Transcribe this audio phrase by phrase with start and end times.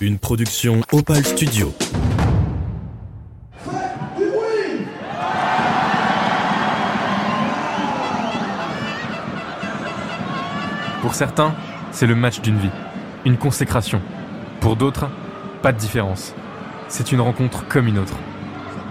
[0.00, 1.74] Une production Opal Studio.
[11.02, 11.52] Pour certains,
[11.90, 12.70] c'est le match d'une vie,
[13.24, 14.00] une consécration.
[14.60, 15.08] Pour d'autres,
[15.62, 16.32] pas de différence.
[16.86, 18.14] C'est une rencontre comme une autre.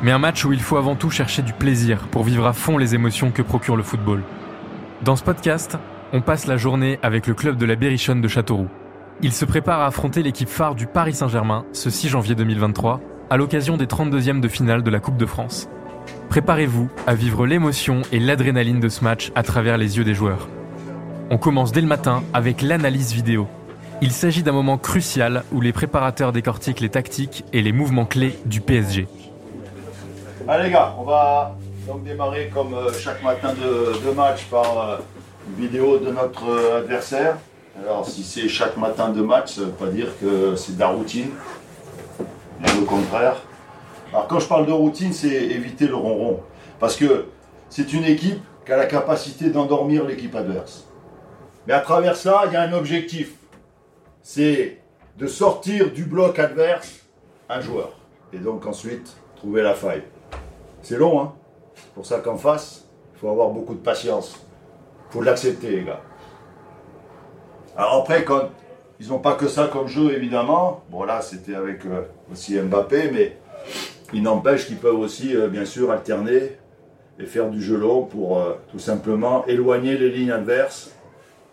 [0.04, 2.78] Mais un match où il faut avant tout chercher du plaisir pour vivre à fond
[2.78, 4.24] les émotions que procure le football.
[5.04, 5.78] Dans ce podcast,
[6.12, 8.68] on passe la journée avec le club de la Berrichonne de Châteauroux.
[9.23, 13.38] Il se prépare à affronter l'équipe phare du Paris Saint-Germain ce 6 janvier 2023 à
[13.38, 15.70] l'occasion des 32e de finale de la Coupe de France.
[16.30, 20.48] Préparez-vous à vivre l'émotion et l'adrénaline de ce match à travers les yeux des joueurs.
[21.31, 23.48] On commence dès le matin avec l'analyse vidéo.
[24.03, 28.38] Il s'agit d'un moment crucial où les préparateurs décortiquent les tactiques et les mouvements clés
[28.45, 29.08] du PSG.
[30.47, 34.77] Allez les gars, on va donc démarrer comme euh, chaque matin de, de match par
[34.77, 34.97] euh,
[35.49, 37.38] une vidéo de notre euh, adversaire.
[37.80, 40.80] Alors si c'est chaque matin de match, ça ne veut pas dire que c'est de
[40.80, 41.30] la routine.
[42.81, 43.36] Au contraire.
[44.12, 46.39] Alors quand je parle de routine, c'est éviter le ronron.
[46.80, 47.25] Parce que
[47.70, 50.86] c'est une équipe qui a la capacité d'endormir l'équipe adverse.
[51.67, 53.33] Mais à travers ça, il y a un objectif.
[54.23, 54.80] C'est
[55.17, 57.02] de sortir du bloc adverse
[57.48, 57.92] un joueur.
[58.33, 60.03] Et donc ensuite, trouver la faille.
[60.81, 61.33] C'est long, hein
[61.75, 64.45] C'est pour ça qu'en face, il faut avoir beaucoup de patience.
[65.09, 66.02] Il faut l'accepter, les gars.
[67.78, 68.50] Alors après, quand
[69.00, 73.11] ils n'ont pas que ça comme jeu, évidemment, bon là, c'était avec euh, aussi Mbappé,
[73.11, 73.38] mais
[74.14, 76.58] il n'empêche qu'ils peuvent aussi, euh, bien sûr, alterner
[77.20, 80.92] et faire du jeu pour euh, tout simplement éloigner les lignes adverses.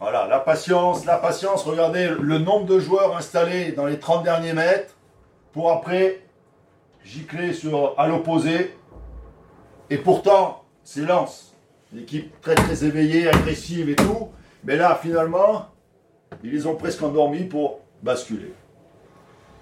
[0.00, 1.62] Voilà, la patience, la patience.
[1.64, 4.94] Regardez le nombre de joueurs installés dans les 30 derniers mètres
[5.52, 6.20] pour après
[7.04, 8.74] gicler sur, à l'opposé.
[9.90, 11.54] Et pourtant, c'est Lens.
[11.92, 14.30] L'équipe très très éveillée, agressive et tout.
[14.64, 15.66] Mais là, finalement,
[16.42, 18.52] ils les ont presque endormis pour basculer.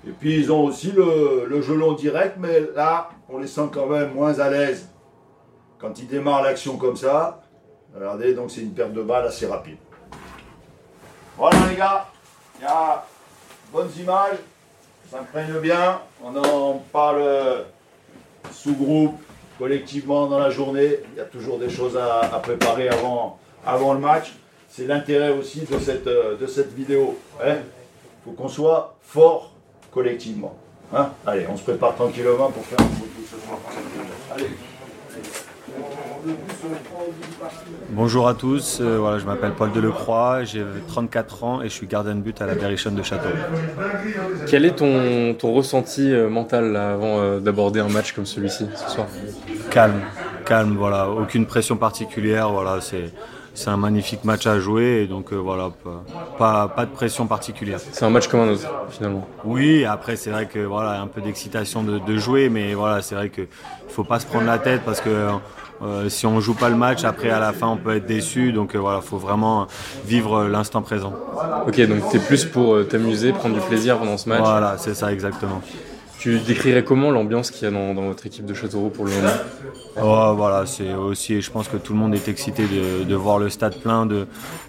[0.06, 4.12] Et puis ils ont aussi le, long direct, mais là, on les sent quand même
[4.12, 4.88] moins à l'aise.
[5.78, 7.42] Quand ils démarrent l'action comme ça,
[7.94, 9.76] regardez, donc c'est une perte de balle assez rapide.
[11.36, 12.06] Voilà les gars,
[12.58, 13.04] il y a
[13.72, 14.36] bonnes images,
[15.10, 17.64] ça s'imprègne bien, on en parle
[18.50, 19.20] sous-groupe,
[19.58, 23.94] collectivement dans la journée, il y a toujours des choses à, à préparer avant, avant
[23.94, 24.34] le match.
[24.74, 27.18] C'est l'intérêt aussi de cette, euh, de cette vidéo.
[27.44, 27.56] Il
[28.24, 29.52] faut qu'on soit fort
[29.90, 30.56] collectivement.
[30.94, 33.58] Hein Allez, on se prépare tranquillement pour faire un truc ce soir.
[34.34, 34.48] Allez.
[37.90, 41.86] Bonjour à tous, euh, voilà, je m'appelle Paul Delecroix, j'ai 34 ans et je suis
[41.86, 43.28] gardien de but à la Berrichonne de Château.
[44.46, 48.66] Quel est ton, ton ressenti euh, mental là, avant euh, d'aborder un match comme celui-ci
[48.74, 49.08] ce soir?
[49.70, 50.00] Calme,
[50.46, 53.12] calme, voilà, aucune pression particulière, voilà, c'est
[53.54, 55.70] c'est un magnifique match à jouer et donc euh, voilà,
[56.38, 57.78] pas, de pression particulière.
[57.92, 59.26] C'est un match comme un autre finalement.
[59.44, 63.14] Oui, après c'est vrai que voilà, un peu d'excitation de, de jouer, mais voilà, c'est
[63.14, 63.42] vrai que
[63.88, 65.28] faut pas se prendre la tête parce que
[65.82, 68.52] euh, si on joue pas le match, après à la fin on peut être déçu.
[68.52, 69.66] Donc euh, voilà, faut vraiment
[70.04, 71.12] vivre l'instant présent.
[71.66, 74.40] Ok, donc tu es plus pour euh, t'amuser, prendre du plaisir pendant ce match.
[74.40, 75.60] Voilà, c'est ça exactement.
[76.22, 79.32] Tu décrirais comment l'ambiance qu'il y a dans, votre équipe de Châteauroux pour le moment?
[80.00, 83.40] Oh, voilà, c'est aussi, je pense que tout le monde est excité de, de voir
[83.40, 84.28] le stade plein, de,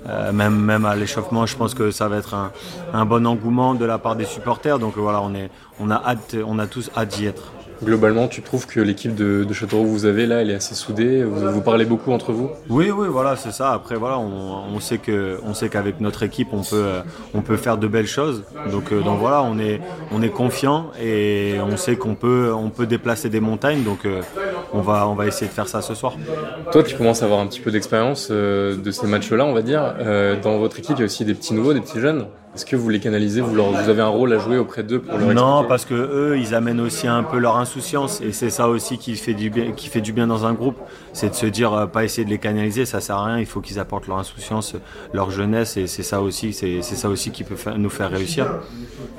[0.09, 2.51] euh, même, même à l'échauffement, je pense que ça va être un,
[2.91, 4.79] un bon engouement de la part des supporters.
[4.79, 7.51] Donc voilà, on, est, on, a hâte, on a tous hâte d'y être.
[7.83, 10.75] Globalement, tu trouves que l'équipe de, de Châteauroux que vous avez là, elle est assez
[10.75, 12.49] soudée vous, vous parlez beaucoup entre vous?
[12.69, 13.71] Oui, oui, voilà, c'est ça.
[13.71, 17.01] Après, voilà, on, on sait que, on sait qu'avec notre équipe, on peut, euh,
[17.33, 18.43] on peut faire de belles choses.
[18.71, 19.79] Donc, euh, donc voilà, on est,
[20.11, 23.83] on est confiant et on sait qu'on peut, on peut déplacer des montagnes.
[23.83, 24.21] Donc, euh,
[24.73, 26.13] on va, on va essayer de faire ça ce soir.
[26.71, 29.93] Toi, tu commences à avoir un petit peu d'expérience de ces matchs-là, on va dire.
[30.41, 32.25] Dans votre équipe, il y a aussi des petits nouveaux, des petits jeunes.
[32.55, 34.99] Est-ce que vous les canalisez vous, leur, vous avez un rôle à jouer auprès d'eux
[34.99, 35.67] pour leur Non, expliquer?
[35.69, 39.15] parce que eux, ils amènent aussi un peu leur insouciance et c'est ça aussi qui
[39.15, 40.77] fait du bien, qui fait du bien dans un groupe,
[41.13, 43.39] c'est de se dire euh, pas essayer de les canaliser, ça sert à rien.
[43.39, 44.75] Il faut qu'ils apportent leur insouciance,
[45.13, 48.45] leur jeunesse et c'est ça aussi, c'est ça aussi qui peut faire- nous faire réussir.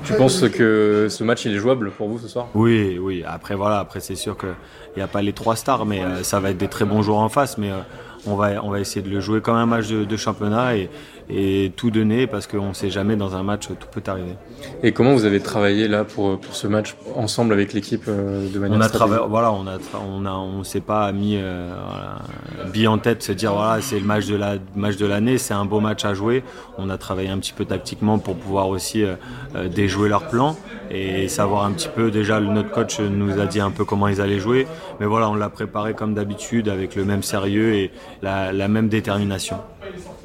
[0.05, 2.47] Tu penses que ce match il est jouable pour vous ce soir?
[2.55, 3.23] Oui, oui.
[3.27, 4.47] Après voilà, après c'est sûr que
[4.95, 7.01] il n'y a pas les trois stars, mais euh, ça va être des très bons
[7.01, 7.79] joueurs en face, mais euh,
[8.27, 10.89] on va on va essayer de le jouer comme un match de, de championnat et,
[11.29, 14.35] et tout donner parce qu'on ne sait jamais dans un match tout peut arriver.
[14.83, 18.59] Et comment vous avez travaillé là pour, pour ce match ensemble avec l'équipe euh, de
[18.59, 19.77] manière On a travaillé, voilà, on a,
[20.07, 23.99] on a, on s'est pas mis euh, voilà, bille en tête, se dire voilà, c'est
[23.99, 26.43] le match de la match de l'année, c'est un beau match à jouer.
[26.77, 29.15] On a travaillé un petit peu tactiquement pour pouvoir aussi euh,
[29.55, 30.55] euh, déjouer leur plan
[30.91, 32.11] et savoir un petit peu.
[32.11, 34.67] Déjà, notre coach nous a dit un peu comment ils allaient jouer,
[34.99, 37.91] mais voilà, on l'a préparé comme d'habitude avec le même sérieux et
[38.21, 39.57] la, la même détermination.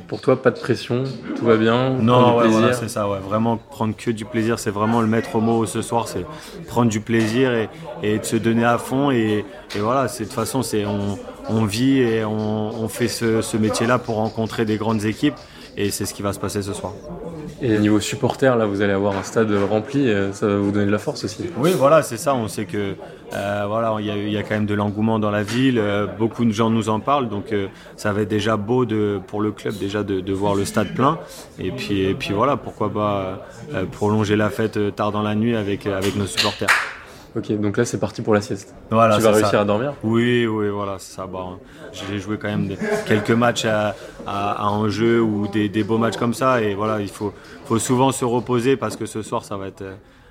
[0.08, 1.04] Pour toi, pas de pression,
[1.36, 3.18] tout va bien Non, ouais, voilà, c'est ça, ouais.
[3.20, 6.26] Vraiment prendre que du plaisir, c'est vraiment le maître mot ce soir, c'est
[6.66, 7.68] prendre du plaisir et,
[8.02, 9.12] et, de se donner à fond.
[9.12, 9.44] Et,
[9.76, 11.16] et voilà, de toute façon, c'est on,
[11.48, 15.36] on, vit et on, on fait ce, ce métier-là pour rencontrer des grandes équipes.
[15.76, 16.92] Et c'est ce qui va se passer ce soir.
[17.62, 20.90] Et niveau supporter, là, vous allez avoir un stade rempli, ça va vous donner de
[20.90, 21.44] la force aussi.
[21.58, 22.34] Oui, voilà, c'est ça.
[22.34, 22.94] On sait que
[23.32, 25.78] euh, voilà, il y, y, a quand même de l'engouement dans la ville.
[25.78, 29.20] Euh, beaucoup de gens nous en parlent, donc euh, ça va être déjà beau de,
[29.26, 31.18] pour le club déjà de, de, voir le stade plein.
[31.58, 35.54] Et puis, et puis voilà, pourquoi pas euh, prolonger la fête tard dans la nuit
[35.54, 36.68] avec, avec nos supporters.
[37.36, 38.74] Ok, donc là c'est parti pour la sieste.
[38.90, 39.60] Voilà, tu vas réussir ça.
[39.60, 41.26] à dormir Oui, oui, voilà, c'est ça.
[41.26, 41.58] Bon,
[41.92, 43.94] j'ai joué quand même des, quelques matchs à,
[44.26, 47.32] à, à enjeu ou des, des, beaux matchs comme ça, et voilà, il faut,
[47.66, 49.84] faut souvent se reposer parce que ce soir ça va être,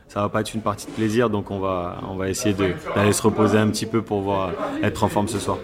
[0.10, 2.54] ça va pas être une partie de plaisir, donc on va, on va essayer
[2.96, 4.52] d'aller se reposer un petit peu pour voir
[4.84, 5.58] être en forme ce soir.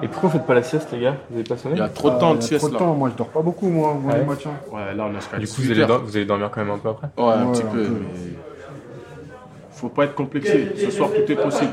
[0.00, 1.16] Et pourquoi vous faites pas la sieste, les gars?
[1.28, 2.78] Vous avez pas sonné Il y a trop de temps de sieste trop de là.
[2.78, 2.94] temps.
[2.94, 4.24] Moi, je dors pas beaucoup, moi, moi Ouais.
[4.24, 4.50] matin.
[4.70, 6.90] Ouais, là on a Du coup, 18 vous allez, vous dormir quand même un peu
[6.90, 7.08] après?
[7.16, 7.82] Ouais, un Ouais, petit un peu.
[7.82, 7.88] peu.
[7.90, 8.37] mais
[9.78, 10.66] Faut pas être complexé.
[10.76, 11.72] Ce soir tout est possible.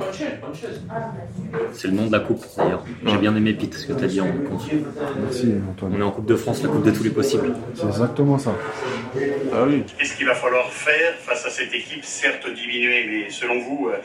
[1.73, 2.83] C'est le nom de la coupe d'ailleurs.
[3.03, 4.69] J'ai bien aimé Pete ce que tu as dit en compte.
[5.23, 5.93] Merci, Antoine.
[5.95, 7.55] On est en Coupe de France, la coupe de tous les possibles.
[7.73, 8.53] C'est exactement ça.
[9.51, 9.83] Ah oui.
[9.97, 13.97] Qu'est-ce qu'il va falloir faire face à cette équipe, certes diminuée, mais selon vous, euh,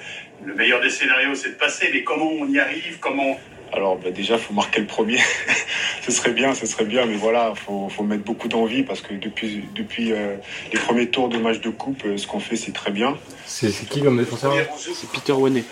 [0.47, 2.99] le meilleur des scénarios, c'est de passer, mais comment on y arrive?
[3.01, 3.37] Comment
[3.73, 5.19] Alors bah, déjà, faut marquer le premier.
[6.03, 9.15] ce serait bien, ce serait bien, mais voilà, faut, faut mettre beaucoup d'envie parce que
[9.15, 10.37] depuis, depuis euh,
[10.73, 13.17] les premiers tours de match de coupe, euh, ce qu'on fait, c'est très bien.
[13.47, 14.53] C'est qui comme défenseur?
[14.77, 15.65] C'est Peter Wanet,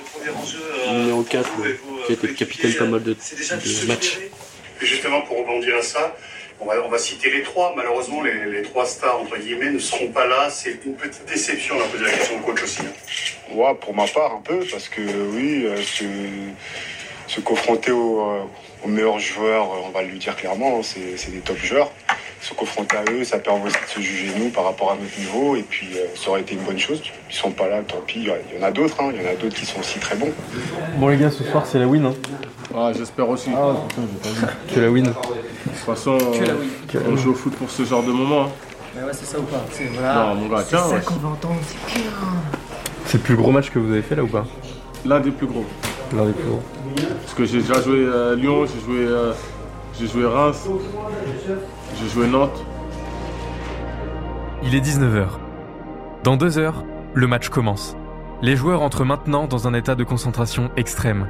[0.93, 1.51] numéro 4,
[2.07, 4.19] qui a été capitaine pas mal de, de matchs.
[4.81, 6.17] Et justement, pour rebondir à ça,
[6.61, 7.73] on va, on va citer les trois.
[7.77, 10.51] Malheureusement, les, les trois stars, entre guillemets, ne seront pas là.
[10.51, 11.77] C'est une petite déception.
[11.79, 12.81] On a posé la question au coach aussi.
[12.83, 13.55] hein.
[13.55, 15.77] Ouais, pour ma part, un peu, parce que oui, euh,
[17.29, 18.43] se, confronter aux, euh,
[18.85, 21.91] aux meilleurs joueurs, euh, on va lui dire clairement, c'est c'est des top joueurs.
[22.41, 25.19] Se confronter à eux, ça permet aussi de se juger nous par rapport à notre
[25.19, 27.03] niveau, et puis euh, ça aurait été une bonne chose.
[27.29, 28.21] Ils sont pas là, tant pis.
[28.21, 29.11] Il y en a d'autres, hein.
[29.13, 30.31] il y en a d'autres qui sont aussi très bons.
[30.99, 32.07] Bon, les gars, ce soir c'est la win.
[32.07, 32.15] Hein.
[32.73, 33.51] Ouais, j'espère aussi.
[33.57, 34.75] Ah, putain, j'ai pas vu.
[34.75, 35.05] Que la win.
[35.07, 38.43] De toute façon, euh, on joue au foot pour ce genre de moment.
[38.45, 38.49] hein.
[38.95, 40.15] Mais ouais, c'est ça ou pas C'est voilà.
[40.15, 41.01] Non, mon gars, c'est tiens, ça ouais.
[41.05, 42.13] qu'on va entendre, c'est clair.
[43.07, 44.47] C'est le plus gros match que vous avez fait là ou pas?
[45.05, 45.65] L'un des plus gros.
[46.15, 46.63] L'un des plus gros.
[47.07, 49.33] Parce que j'ai déjà joué euh, Lyon, j'ai joué, euh,
[49.99, 50.69] j'ai Reims,
[52.01, 52.65] j'ai joué Nantes.
[54.63, 55.27] Il est 19h.
[56.25, 56.85] Dans deux heures,
[57.15, 57.97] le match commence.
[58.43, 61.27] Les joueurs entrent maintenant dans un état de concentration extrême.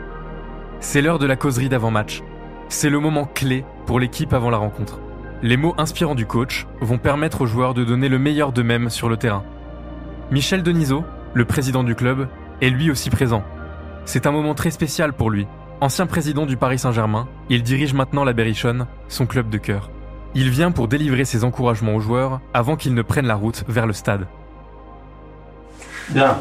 [0.80, 2.22] C'est l'heure de la causerie d'avant-match.
[2.68, 5.00] C'est le moment clé pour l'équipe avant la rencontre.
[5.42, 9.08] Les mots inspirants du coach vont permettre aux joueurs de donner le meilleur d'eux-mêmes sur
[9.08, 9.44] le terrain.
[10.30, 12.28] Michel Denisot, le président du club,
[12.60, 13.42] est lui aussi présent.
[14.04, 15.46] C'est un moment très spécial pour lui.
[15.80, 19.90] Ancien président du Paris Saint-Germain, il dirige maintenant la Berrichonne, son club de cœur.
[20.34, 23.86] Il vient pour délivrer ses encouragements aux joueurs avant qu'ils ne prennent la route vers
[23.86, 24.26] le stade.
[26.08, 26.36] Bien.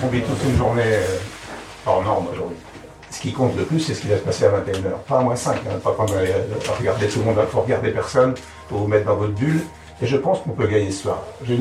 [0.00, 1.18] On vit tous une journée euh,
[1.86, 2.56] hors norme aujourd'hui.
[3.10, 4.92] Ce qui compte le plus, c'est ce qui va se passer à 21h.
[5.08, 6.44] Pas à moins 5, hein, pas quand on va euh,
[6.78, 8.34] regarder tout le monde, il faut regarder personne,
[8.70, 9.60] faut vous mettre dans votre bulle.
[10.00, 11.22] Et je pense qu'on peut gagner ce soir.
[11.44, 11.58] J'ai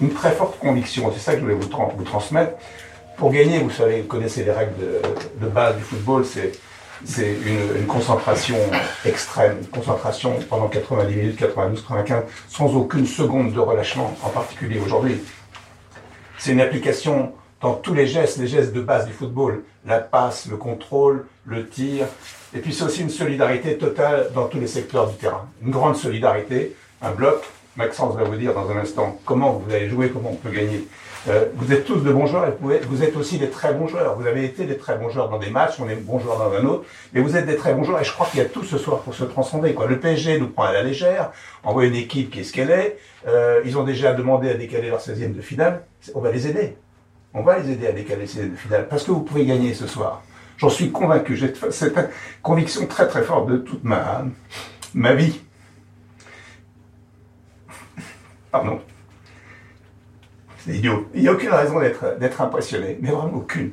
[0.00, 2.52] une, très forte conviction, c'est ça que je voulais vous transmettre.
[3.16, 4.74] Pour gagner, vous savez, vous connaissez les règles
[5.40, 6.52] de, base du football, c'est
[7.04, 8.56] c'est une, une concentration
[9.04, 14.80] extrême, une concentration pendant 90 minutes, 92, 95, sans aucune seconde de relâchement, en particulier
[14.80, 15.20] aujourd'hui.
[16.38, 20.46] C'est une application dans tous les gestes, les gestes de base du football, la passe,
[20.46, 22.06] le contrôle, le tir,
[22.54, 25.48] et puis c'est aussi une solidarité totale dans tous les secteurs du terrain.
[25.62, 27.42] Une grande solidarité, un bloc.
[27.76, 30.86] Maxence va vous dire dans un instant comment vous allez jouer, comment on peut gagner.
[31.28, 33.74] Euh, vous êtes tous de bons joueurs et vous êtes, vous êtes aussi des très
[33.74, 34.16] bons joueurs.
[34.16, 36.52] Vous avez été des très bons joueurs dans des matchs, on est bons joueurs dans
[36.52, 38.46] un autre, mais vous êtes des très bons joueurs et je crois qu'il y a
[38.46, 39.74] tout ce soir pour se transcender.
[39.74, 39.86] Quoi.
[39.86, 41.32] Le PSG nous prend à la légère,
[41.64, 42.98] envoie une équipe qui est ce qu'elle est.
[43.26, 45.84] Euh, ils ont déjà demandé à décaler leur 16e de finale.
[46.14, 46.76] On va les aider.
[47.34, 49.74] On va les aider à décaler les 16e de finale parce que vous pouvez gagner
[49.74, 50.22] ce soir.
[50.58, 51.36] J'en suis convaincu.
[51.36, 51.98] J'ai cette
[52.40, 54.24] conviction très très forte de toute ma,
[54.94, 55.40] ma vie.
[58.52, 58.80] Pardon.
[60.66, 61.06] C'est idiot.
[61.14, 63.70] Il n'y a aucune raison d'être impressionné, mais vraiment aucune.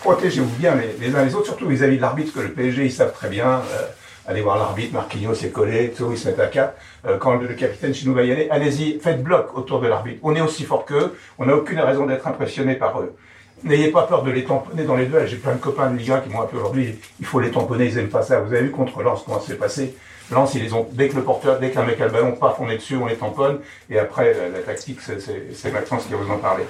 [0.00, 3.12] Protégez-vous bien les, uns les autres, surtout vis-à-vis de l'arbitre, que le PSG, ils savent
[3.12, 3.46] très bien.
[3.46, 3.86] euh,
[4.26, 6.74] allez voir l'arbitre, Marquinhos est collé, tout, ils se mettent à quatre.
[7.06, 10.18] Euh, quand le, capitaine Chinou va y aller, allez-y, faites bloc autour de l'arbitre.
[10.24, 13.14] On est aussi fort qu'eux, on n'a aucune raison d'être impressionné par eux.
[13.62, 15.28] N'ayez pas peur de les tamponner dans les duels.
[15.28, 16.98] J'ai plein de copains de Ligue 1 qui m'ont appelé aujourd'hui.
[17.20, 18.40] Il faut les tamponner, ils aiment pas ça.
[18.40, 19.94] Vous avez vu contre Lens comment ça s'est passé?
[20.32, 22.68] Lens, ils les dès que le porteur, dès qu'un mec a le ballon, paf, on
[22.68, 23.60] est dessus, on les tamponne.
[23.90, 26.64] Et après, la, tactique, c'est Maxence qui va vous en parler.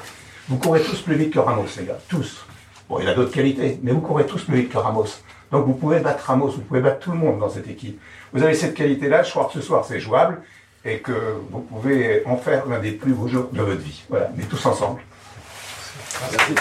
[0.49, 1.99] Vous courez tous plus vite que Ramos, les gars.
[2.09, 2.45] Tous.
[2.89, 5.07] Bon, il a d'autres qualités, mais vous courez tous plus vite que Ramos.
[5.51, 8.01] Donc vous pouvez battre Ramos, vous pouvez battre tout le monde dans cette équipe.
[8.33, 10.43] Vous avez cette qualité-là, je crois que ce soir c'est jouable
[10.85, 11.13] et que
[11.51, 14.03] vous pouvez en faire l'un des plus beaux jours de votre vie.
[14.09, 15.01] Voilà, mais tous ensemble.
[16.33, 16.55] Merci,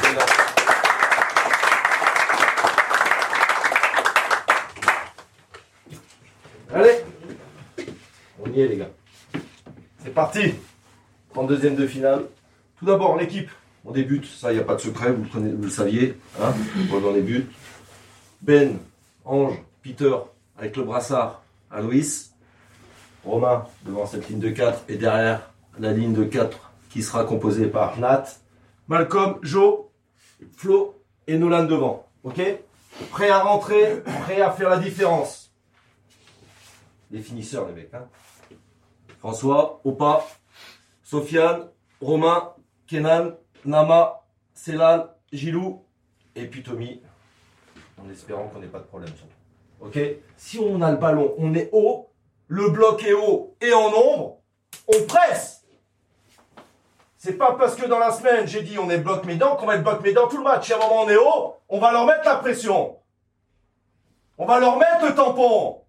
[6.74, 7.04] Allez
[8.42, 8.90] On y est les gars.
[10.04, 10.54] C'est parti
[11.36, 12.26] 32e de finale.
[12.80, 13.50] Tout d'abord l'équipe.
[13.84, 16.18] On débute, ça il n'y a pas de secret, vous le, saviez.
[16.40, 16.54] Hein
[16.94, 17.52] on débute.
[18.42, 18.78] Ben,
[19.26, 20.16] Ange, Peter
[20.58, 22.34] avec le brassard, Aloïs.
[23.26, 27.68] Romain devant cette ligne de 4 et derrière la ligne de 4 qui sera composée
[27.68, 28.26] par Nat,
[28.88, 29.82] Malcolm, Joe,
[30.58, 30.96] Flo
[31.28, 32.08] et Nolan devant.
[32.24, 32.42] Ok?
[33.12, 35.41] Prêt à rentrer, prêt à faire la différence.
[37.12, 37.94] Les finisseurs, les mecs.
[37.94, 38.08] Hein
[39.20, 40.26] François, Opa,
[41.04, 41.70] Sofiane,
[42.02, 42.54] Romain,
[42.88, 43.34] Kenan,
[43.66, 45.84] Nama, Célan, Gilou
[46.36, 47.02] et puis Tommy.
[48.04, 49.32] En espérant qu'on n'ait pas de problème surtout.
[49.82, 50.00] Ok?
[50.38, 52.10] Si on a le ballon, on est haut,
[52.48, 54.40] le bloc est haut et en ombre,
[54.88, 55.66] on presse.
[57.18, 59.76] C'est pas parce que dans la semaine j'ai dit on est bloc médan qu'on va
[59.76, 60.66] être bloc médan tout le match.
[60.66, 62.98] Si à un moment on est haut, on va leur mettre la pression.
[64.38, 65.81] On va leur mettre le tampon.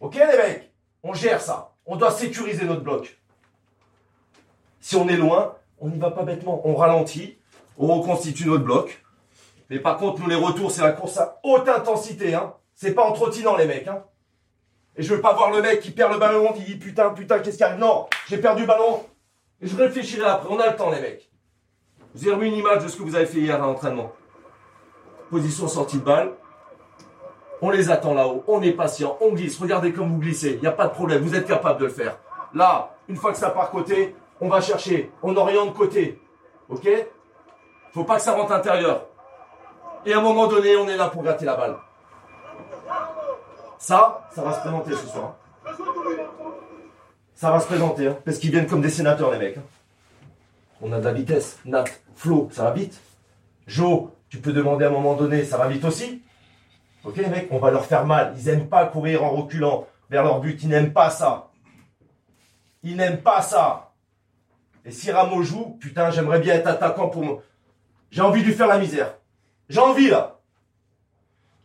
[0.00, 0.72] Ok les mecs?
[1.02, 1.74] On gère ça.
[1.86, 3.18] On doit sécuriser notre bloc.
[4.80, 6.60] Si on est loin, on n'y va pas bêtement.
[6.64, 7.38] On ralentit,
[7.76, 9.04] on reconstitue notre bloc.
[9.70, 12.34] Mais par contre, nous les retours, c'est la course à haute intensité.
[12.34, 12.54] Hein.
[12.74, 13.88] C'est pas en trottinant les mecs.
[13.88, 14.04] Hein.
[14.96, 17.38] Et je veux pas voir le mec qui perd le ballon, qui dit putain, putain,
[17.40, 17.78] qu'est-ce qui arrive?
[17.78, 19.04] Non, j'ai perdu le ballon.
[19.60, 20.48] Et je réfléchirai après.
[20.50, 21.30] On a le temps les mecs.
[22.14, 24.12] Vous avez remis une image de ce que vous avez fait hier à l'entraînement.
[25.30, 26.32] Position sortie de balle.
[27.60, 29.58] On les attend là-haut, on est patient, on glisse.
[29.60, 31.90] Regardez comme vous glissez, il n'y a pas de problème, vous êtes capable de le
[31.90, 32.16] faire.
[32.54, 36.20] Là, une fois que ça part côté, on va chercher, on oriente côté.
[36.68, 36.88] Ok?
[37.92, 39.06] Faut pas que ça rentre intérieur.
[40.06, 41.76] Et à un moment donné, on est là pour gratter la balle.
[43.78, 45.34] Ça, ça va se présenter ce soir.
[47.34, 49.56] Ça va se présenter, hein, parce qu'ils viennent comme des sénateurs, les mecs.
[49.56, 49.62] hein.
[50.80, 51.58] On a de la vitesse.
[51.64, 51.84] Nat,
[52.14, 53.00] Flo, ça va vite.
[53.66, 56.22] Joe, tu peux demander à un moment donné, ça va vite aussi.
[57.08, 58.34] Ok les mecs, on va leur faire mal.
[58.36, 60.62] Ils aiment pas courir en reculant vers leur but.
[60.62, 61.48] Ils n'aiment pas ça.
[62.82, 63.94] Ils n'aiment pas ça.
[64.84, 67.42] Et si Ramo joue, putain, j'aimerais bien être attaquant pour moi.
[68.10, 69.14] J'ai envie de lui faire la misère.
[69.70, 70.38] J'ai envie là.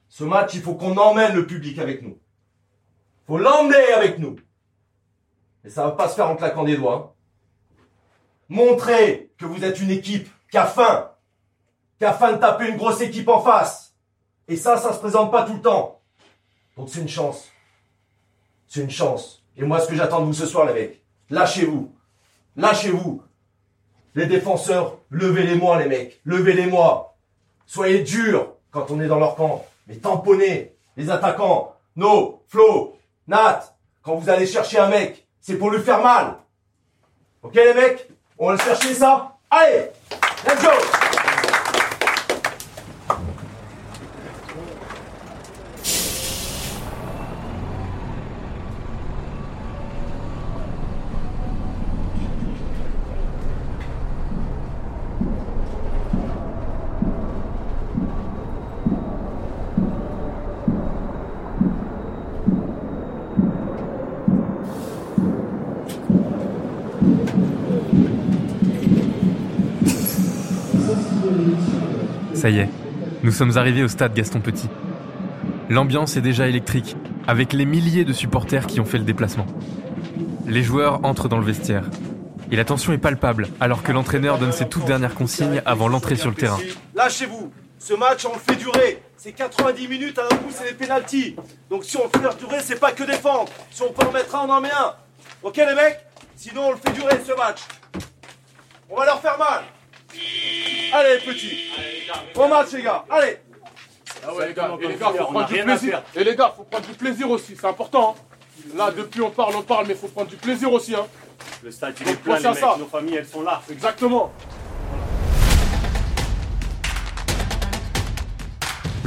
[0.08, 2.18] Ce match, il faut qu'on emmène le public avec nous.
[3.28, 4.38] Faut l'emmener avec nous.
[5.66, 6.96] Et ça va pas se faire en claquant des doigts.
[6.96, 7.76] hein.
[8.48, 11.12] Montrez que vous êtes une équipe qui a faim.
[12.00, 13.83] Qui a faim de taper une grosse équipe en face.
[14.48, 16.00] Et ça, ça se présente pas tout le temps.
[16.78, 17.50] Donc c'est une chance.
[18.68, 19.44] C'est une chance.
[19.56, 21.94] Et moi, ce que j'attends de vous ce soir, les mecs, lâchez-vous.
[22.56, 23.24] Lâchez-vous.
[24.16, 26.22] Les défenseurs, levez-les-moi, les mecs.
[26.26, 27.16] Levez-les-moi.
[27.66, 29.66] Soyez durs quand on est dans leur camp.
[29.88, 31.76] Mais tamponnez les attaquants.
[31.96, 32.98] No, Flo,
[33.28, 33.76] Nat.
[34.02, 36.36] Quand vous allez chercher un mec, c'est pour lui faire mal.
[37.42, 38.10] Ok, les mecs?
[38.38, 39.38] On va le chercher, ça?
[39.50, 39.92] Allez
[40.46, 41.12] Let's go
[72.44, 72.68] Ça y est,
[73.24, 74.68] nous sommes arrivés au stade Gaston Petit.
[75.70, 79.48] L'ambiance est déjà électrique, avec les milliers de supporters qui ont fait le déplacement.
[80.46, 81.86] Les joueurs entrent dans le vestiaire.
[82.52, 86.18] Et la tension est palpable, alors que l'entraîneur donne ses toutes dernières consignes avant l'entrée
[86.18, 86.60] sur le terrain.
[86.96, 87.50] Lâchez-vous.
[87.80, 89.02] Ce match, on le fait durer.
[89.16, 91.38] C'est 90 minutes, à un coup, c'est des pénalties.
[91.70, 93.54] Donc si on le fait durer, c'est pas que défendre.
[93.72, 94.94] Si on peut en mettre un, on en met un.
[95.44, 96.06] Ok, les mecs?
[96.36, 97.62] Sinon, on le fait durer, ce match.
[98.90, 99.64] On va leur faire mal.
[100.93, 101.58] Allez, les petits.
[102.36, 103.03] Bon match, les gars.
[103.10, 103.38] Allez.
[104.25, 106.01] Ah ouais, les gars, et les gars, faut prendre du plaisir.
[106.15, 108.15] Et les gars, faut prendre du plaisir aussi, c'est important.
[108.17, 108.74] hein.
[108.77, 110.96] Là, depuis on parle, on parle, mais faut prendre du plaisir aussi.
[110.96, 111.05] Hein.
[111.63, 112.60] Le stade, il est plein, les à mecs.
[112.60, 112.75] ça.
[112.79, 113.62] Nos familles, elles sont là.
[113.70, 114.32] Exactement.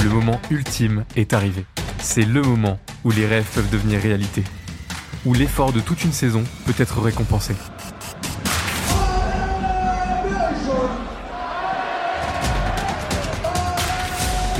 [0.02, 1.64] Le moment ultime est arrivé.
[2.00, 4.44] C'est le moment où les rêves peuvent devenir réalité.
[5.24, 7.54] Où l'effort de toute une saison peut être récompensé.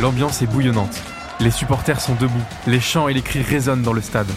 [0.06, 1.02] L'ambiance est bouillonnante.
[1.40, 2.44] Les supporters sont debout.
[2.68, 4.28] Les chants et les cris résonnent dans le stade.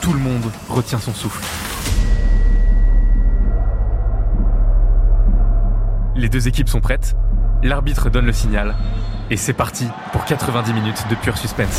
[0.00, 1.44] Tout le monde retient son souffle.
[6.16, 7.16] Les deux équipes sont prêtes.
[7.62, 8.74] L'arbitre donne le signal.
[9.28, 11.78] Et c'est parti pour 90 minutes de pur suspense.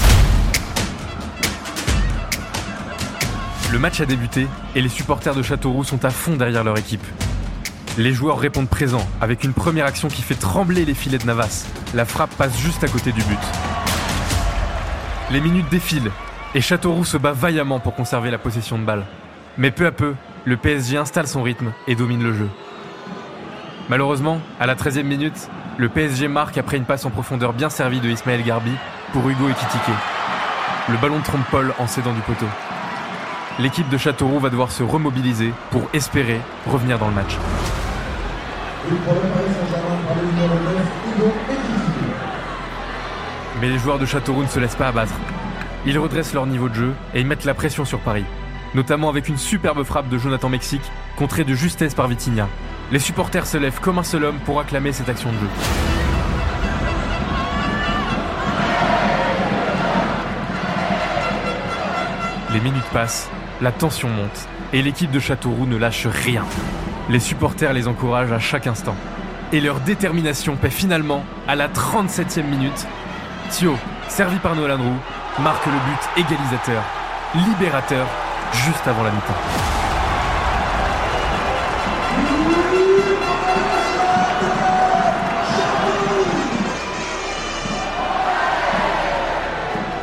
[3.71, 4.45] Le match a débuté
[4.75, 7.07] et les supporters de Châteauroux sont à fond derrière leur équipe.
[7.97, 11.67] Les joueurs répondent présents avec une première action qui fait trembler les filets de Navas.
[11.93, 13.39] La frappe passe juste à côté du but.
[15.29, 16.11] Les minutes défilent
[16.55, 19.05] et Châteauroux se bat vaillamment pour conserver la possession de balle.
[19.57, 22.47] Mais peu à peu, le PSG installe son rythme et domine le jeu.
[23.89, 27.99] Malheureusement, à la 13e minute, le PSG marque après une passe en profondeur bien servie
[27.99, 28.71] de Ismaël Garbi
[29.11, 29.95] pour Hugo Ekitike.
[30.87, 32.47] Le ballon trompe Paul en cédant du poteau.
[33.59, 37.37] L'équipe de Châteauroux va devoir se remobiliser pour espérer revenir dans le match.
[43.59, 45.13] Mais les joueurs de Châteauroux ne se laissent pas abattre.
[45.85, 48.25] Ils redressent leur niveau de jeu et ils mettent la pression sur Paris,
[48.73, 52.47] notamment avec une superbe frappe de Jonathan Mexique, contrée de justesse par Vitinha.
[52.91, 55.47] Les supporters se lèvent comme un seul homme pour acclamer cette action de jeu.
[62.53, 63.29] Les minutes passent,
[63.61, 66.43] la tension monte et l'équipe de Châteauroux ne lâche rien.
[67.11, 68.95] Les supporters les encouragent à chaque instant.
[69.51, 72.87] Et leur détermination paie finalement, à la 37e minute,
[73.49, 73.75] Thio,
[74.07, 76.81] servi par Nolan Roux, marque le but égalisateur,
[77.35, 78.07] libérateur,
[78.53, 79.33] juste avant la mi-temps.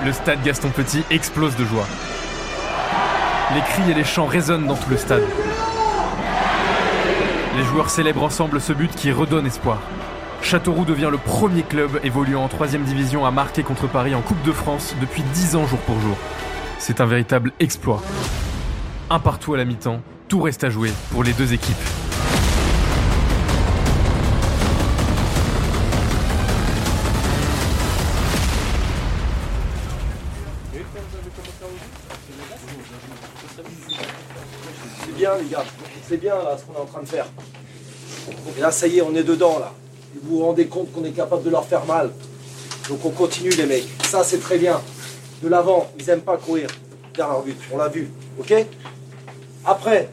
[0.04, 1.86] Le stade Gaston Petit explose de joie.
[3.54, 5.22] Les cris et les chants résonnent dans tout le stade.
[7.78, 9.78] Joueurs célèbrent ensemble ce but qui redonne espoir.
[10.42, 14.42] Châteauroux devient le premier club évoluant en 3 division à marquer contre Paris en Coupe
[14.42, 16.16] de France depuis 10 ans jour pour jour.
[16.80, 18.02] C'est un véritable exploit.
[19.10, 21.76] Un partout à la mi-temps, tout reste à jouer pour les deux équipes.
[35.04, 35.64] C'est bien, les gars.
[36.02, 37.26] C'est bien, là, ce qu'on est en train de faire.
[38.56, 39.72] Et là, ça y est, on est dedans, là.
[40.22, 42.10] Vous vous rendez compte qu'on est capable de leur faire mal.
[42.88, 43.88] Donc on continue, les mecs.
[44.04, 44.80] Ça, c'est très bien.
[45.42, 46.68] De l'avant, ils aiment pas courir
[47.16, 47.56] vers but.
[47.72, 48.08] On l'a vu.
[48.38, 48.54] OK?
[49.64, 50.08] Après,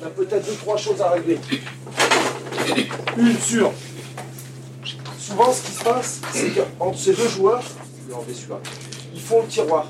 [0.00, 1.38] on a peut-être deux, trois choses à régler.
[3.16, 3.72] Une sur.
[5.18, 7.62] Souvent, ce qui se passe, c'est qu'entre ces deux joueurs,
[9.14, 9.86] ils font le tiroir.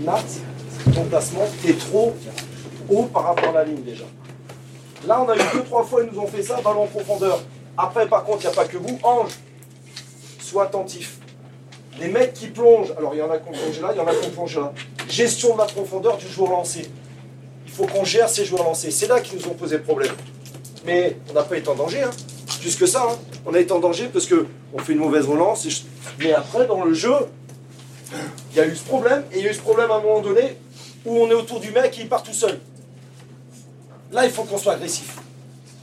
[0.00, 0.22] Nat,
[0.94, 2.14] ton placement, t'es trop
[2.88, 4.04] haut par rapport à la ligne déjà.
[5.06, 7.40] Là, on a eu deux, trois fois, ils nous ont fait ça, ballon en profondeur.
[7.78, 8.98] Après, par contre, il n'y a pas que vous.
[9.02, 9.30] Ange,
[10.40, 11.18] sois attentif.
[12.00, 14.00] Les mecs qui plongent, alors il y en a qui ont plongé là, il y
[14.00, 14.72] en a qui ont plongé là.
[15.08, 16.90] Gestion de la profondeur du joueur lancé.
[17.66, 18.90] Il faut qu'on gère ces joueurs lancés.
[18.90, 20.12] C'est là qu'ils nous ont posé problème.
[20.84, 22.10] Mais on n'a pas été en danger, hein.
[22.60, 23.06] plus que ça.
[23.10, 23.16] hein.
[23.46, 25.66] On a été en danger parce qu'on fait une mauvaise relance.
[26.18, 27.14] Mais après, dans le jeu,
[28.52, 29.24] il y a eu ce problème.
[29.32, 30.56] Et il y a eu ce problème à un moment donné
[31.04, 32.60] où on est autour du mec et il part tout seul.
[34.12, 35.16] Là, il faut qu'on soit agressif.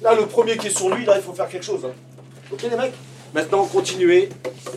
[0.01, 1.85] Là, le premier qui est sur lui, là, il faut faire quelque chose.
[1.85, 1.93] hein.
[2.51, 2.93] Ok, les mecs?
[3.33, 4.29] Maintenant, continuez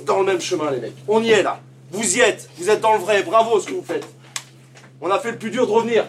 [0.06, 0.94] dans le même chemin, les mecs.
[1.08, 1.60] On y est, là.
[1.92, 2.48] Vous y êtes.
[2.58, 3.22] Vous êtes dans le vrai.
[3.22, 4.06] Bravo, ce que vous faites.
[5.00, 6.04] On a fait le plus dur de revenir.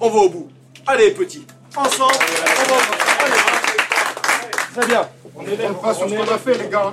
[0.00, 0.48] On va au bout.
[0.86, 1.44] Allez, petit.
[1.76, 2.96] Ensemble, on va au bout.
[3.24, 3.40] Allez.
[4.74, 5.08] Très bien.
[5.34, 6.90] On est pas sur ce qu'on a fait, les gars.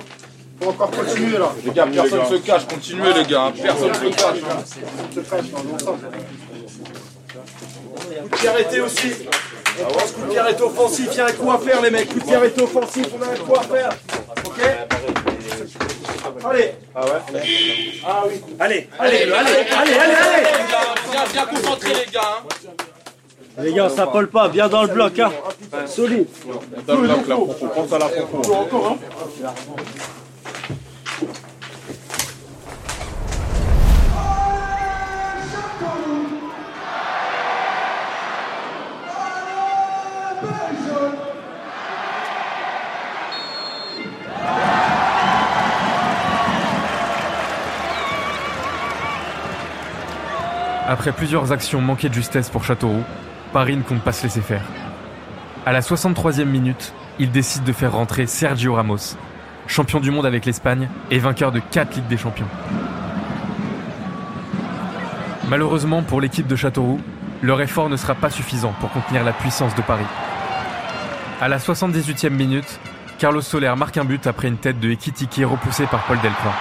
[0.60, 1.52] Faut encore continuer là.
[1.64, 2.66] Les gars, personne ne se cache.
[2.66, 3.52] Continuez, les gars.
[3.62, 4.38] Personne ne se cache.
[8.22, 9.12] Coup de pied arrêté aussi.
[9.80, 11.08] On pense coup de pied arrêté offensif.
[11.12, 12.08] Il y a un coup à faire, les mecs.
[12.08, 13.06] Coup de pied arrêté offensif.
[13.18, 13.90] On a un coup à faire.
[14.44, 14.60] Ok
[16.48, 16.72] Allez.
[16.94, 17.10] Ah ouais
[18.06, 18.40] Ah oui.
[18.58, 20.46] Allez, allez, allez, allez, allez, allez.
[21.10, 22.20] Bien, bien concentré, les gars.
[22.24, 23.62] hein.
[23.62, 25.32] Les gars, ça colle pas, bien dans le bloc, hein.
[25.86, 26.26] Solide.
[26.86, 27.36] Dans le bloc, là.
[27.38, 28.52] On pense à la propos.
[28.52, 29.50] Encore, hein
[50.98, 53.04] Après plusieurs actions manquées de justesse pour Châteauroux,
[53.52, 54.62] Paris ne compte pas se laisser faire.
[55.66, 59.18] À la 63e minute, il décide de faire rentrer Sergio Ramos,
[59.66, 62.48] champion du monde avec l'Espagne et vainqueur de 4 Ligues des Champions.
[65.50, 67.02] Malheureusement pour l'équipe de Châteauroux,
[67.42, 70.06] leur effort ne sera pas suffisant pour contenir la puissance de Paris.
[71.42, 72.80] À la 78e minute,
[73.18, 76.54] Carlos Soler marque un but après une tête de Ekitike repoussée par Paul Delcroix.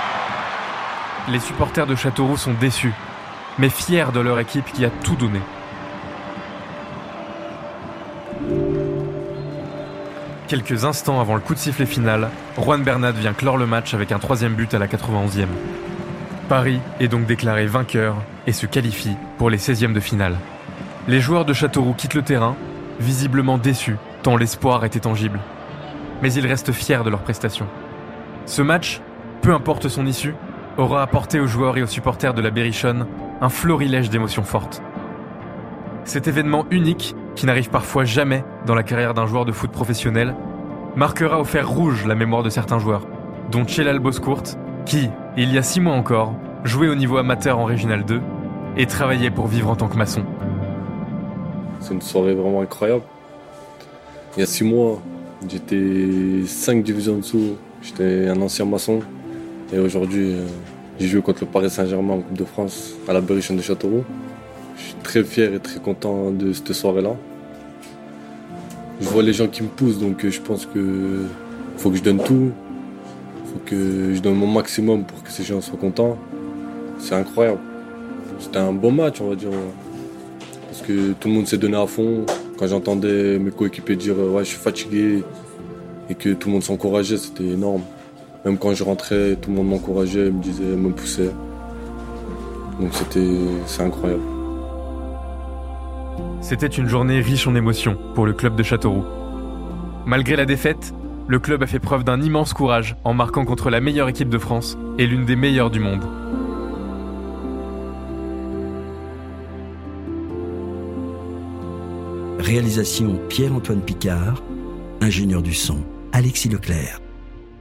[1.30, 2.94] Les supporters de Châteauroux sont déçus,
[3.58, 5.40] mais fiers de leur équipe qui a tout donné.
[10.48, 14.12] Quelques instants avant le coup de sifflet final, Juan Bernat vient clore le match avec
[14.12, 15.48] un troisième but à la 91e.
[16.48, 18.16] Paris est donc déclaré vainqueur
[18.46, 20.36] et se qualifie pour les 16e de finale.
[21.08, 22.56] Les joueurs de Châteauroux quittent le terrain,
[23.00, 25.40] visiblement déçus, tant l'espoir était tangible.
[26.22, 27.66] Mais ils restent fiers de leur prestation.
[28.46, 29.02] Ce match,
[29.42, 30.36] peu importe son issue,
[30.78, 33.08] aura apporté aux joueurs et aux supporters de la Berrichonne
[33.42, 34.82] un florilège d'émotions fortes.
[36.04, 40.36] Cet événement unique, qui n'arrive parfois jamais dans la carrière d'un joueur de foot professionnel,
[40.96, 43.08] marquera au fer rouge la mémoire de certains joueurs,
[43.52, 44.44] dont Chelal Boscourt,
[44.86, 48.22] qui, il y a six mois encore, jouait au niveau amateur en Régional 2
[48.78, 50.24] et travaillait pour vivre en tant que maçon.
[51.80, 53.04] C'est une soirée vraiment incroyable.
[54.36, 55.02] Il y a six mois,
[55.48, 59.00] j'étais cinq divisions en dessous, j'étais un ancien maçon.
[59.74, 60.46] Et aujourd'hui, euh,
[61.00, 64.06] j'ai joué contre le Paris Saint-Germain en Coupe de France à la Berrichonne de Châteauroux.
[64.78, 67.16] Je suis très fier et très content de cette soirée-là.
[69.02, 71.26] Je vois les gens qui me poussent, donc euh, je pense que
[71.78, 72.52] faut que je donne tout.
[73.46, 76.18] Faut que je donne mon maximum pour que ces gens soient contents.
[76.98, 77.60] C'est incroyable.
[78.40, 79.50] C'était un bon match, on va dire.
[80.68, 82.26] Parce que tout le monde s'est donné à fond.
[82.58, 85.24] Quand j'entendais mes coéquipiers dire ouais je suis fatigué
[86.10, 87.82] et que tout le monde s'encourageait, c'était énorme.
[88.46, 91.32] Même quand je rentrais, tout le monde m'encourageait, me disait, me poussait.
[92.80, 94.22] Donc c'était, c'est incroyable.
[96.42, 99.04] C'était une journée riche en émotions pour le club de Châteauroux.
[100.06, 100.94] Malgré la défaite,
[101.28, 104.38] le club a fait preuve d'un immense courage en marquant contre la meilleure équipe de
[104.38, 106.04] France et l'une des meilleures du monde.
[112.38, 114.44] Réalisation Pierre-Antoine Picard,
[115.02, 115.80] ingénieur du son
[116.14, 117.00] Alexis Leclerc.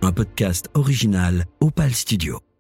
[0.04, 2.53] Un podcast original Opal Studio.